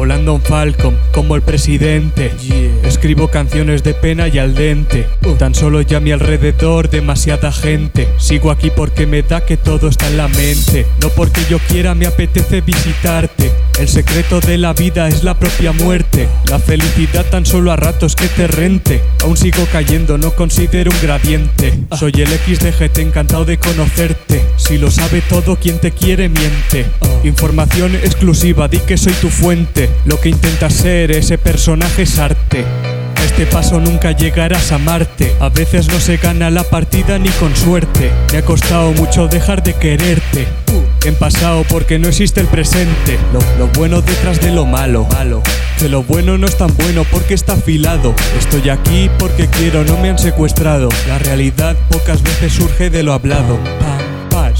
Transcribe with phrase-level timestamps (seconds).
[0.00, 2.32] Volando un Falcon como el presidente.
[2.84, 5.06] Escribo canciones de pena y al dente.
[5.38, 8.08] Tan solo ya a mi alrededor demasiada gente.
[8.16, 10.86] Sigo aquí porque me da que todo está en la mente.
[11.02, 13.52] No porque yo quiera me apetece visitarte.
[13.78, 16.28] El secreto de la vida es la propia muerte.
[16.48, 19.02] La felicidad tan solo a ratos que te rente.
[19.22, 21.78] Aún sigo cayendo, no considero un gradiente.
[21.98, 24.42] Soy el XDGT encantado de conocerte.
[24.56, 26.86] Si lo sabe todo, quien te quiere miente.
[27.22, 29.89] Información exclusiva, di que soy tu fuente.
[30.04, 32.64] Lo que intentas ser, ese personaje es arte.
[33.24, 35.34] Este paso nunca llegarás a Marte.
[35.40, 38.10] A veces no se gana la partida ni con suerte.
[38.32, 40.46] Me ha costado mucho dejar de quererte.
[41.04, 43.18] En pasado porque no existe el presente.
[43.58, 45.06] Lo, bueno detrás de lo malo.
[45.12, 45.42] malo.
[45.78, 48.14] Que lo bueno no es tan bueno porque está afilado.
[48.38, 50.90] Estoy aquí porque quiero, no me han secuestrado.
[51.08, 53.58] La realidad pocas veces surge de lo hablado.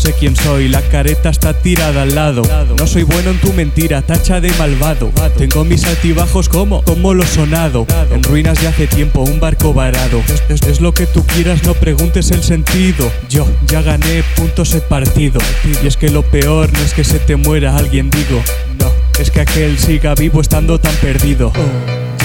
[0.00, 2.40] Sé quién soy, la careta está tirada al lado.
[2.78, 5.12] No soy bueno en tu mentira, tacha de malvado.
[5.36, 7.86] Tengo mis altibajos como, como lo sonado.
[8.10, 10.22] En ruinas ya hace tiempo, un barco varado.
[10.48, 13.12] Es, lo que tú quieras, no preguntes el sentido.
[13.28, 15.38] Yo ya gané puntos el partido.
[15.82, 18.42] Y es que lo peor no es que se te muera alguien, digo.
[18.78, 21.52] No, es que aquel siga vivo estando tan perdido.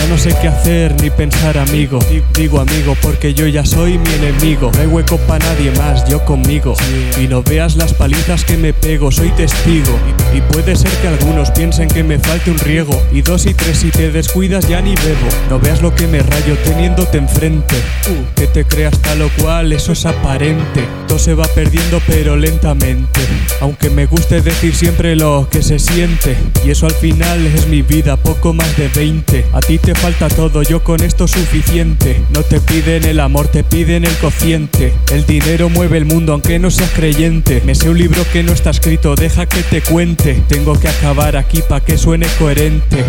[0.09, 1.99] No sé qué hacer ni pensar amigo.
[2.09, 4.71] Di- Digo amigo porque yo ya soy mi enemigo.
[4.73, 6.73] No hay hueco para nadie más, yo conmigo.
[7.21, 9.97] Y no veas las palizas que me pego, soy testigo.
[10.33, 13.01] Y, puede ser que algunos piensen que me falte un riego.
[13.11, 15.27] Y dos y tres si te descuidas ya ni bebo.
[15.49, 17.75] No veas lo que me rayo teniéndote enfrente.
[18.09, 20.85] Uh, Que te creas tal o cual, eso es aparente.
[21.07, 23.19] Todo se va perdiendo pero lentamente.
[23.61, 26.37] Aunque me guste decir siempre lo que se siente.
[26.65, 30.63] Y eso al final es mi vida, poco más de 20 A ti falta todo,
[30.63, 32.21] yo con esto suficiente.
[32.33, 34.93] No te piden el amor, te piden el cociente.
[35.11, 37.61] El dinero mueve el mundo aunque no seas creyente.
[37.65, 40.41] Me sé un libro que no está escrito, deja que te cuente.
[40.47, 43.03] Tengo que acabar aquí pa' que suene coherente